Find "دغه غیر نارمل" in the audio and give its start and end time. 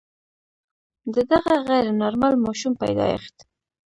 1.31-2.33